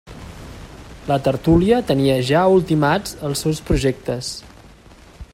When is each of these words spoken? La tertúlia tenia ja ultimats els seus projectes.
La 1.09 1.17
tertúlia 1.27 1.81
tenia 1.91 2.15
ja 2.29 2.41
ultimats 2.59 3.13
els 3.29 3.43
seus 3.45 3.61
projectes. 3.71 4.33